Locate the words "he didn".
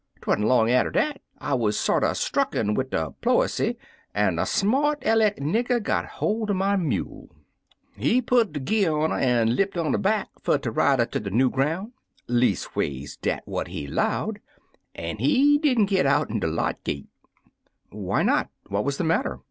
15.19-15.85